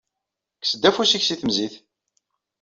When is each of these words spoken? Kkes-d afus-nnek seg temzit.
Kkes-d 0.55 0.83
afus-nnek 0.89 1.23
seg 1.25 1.37
temzit. 1.39 1.75